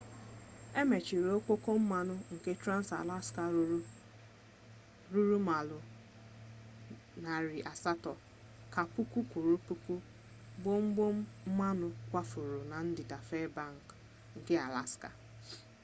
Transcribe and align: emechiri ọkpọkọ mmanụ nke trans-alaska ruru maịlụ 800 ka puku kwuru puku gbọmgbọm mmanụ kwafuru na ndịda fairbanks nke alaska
emechiri 0.81 1.29
ọkpọkọ 1.37 1.71
mmanụ 1.81 2.13
nke 2.33 2.51
trans-alaska 2.61 3.43
ruru 5.13 5.37
maịlụ 5.47 5.77
800 7.23 8.11
ka 8.73 8.81
puku 8.93 9.19
kwuru 9.29 9.55
puku 9.65 9.95
gbọmgbọm 10.59 11.15
mmanụ 11.47 11.87
kwafuru 12.09 12.59
na 12.71 12.77
ndịda 12.87 13.17
fairbanks 13.27 13.95
nke 14.37 14.53
alaska 14.67 15.09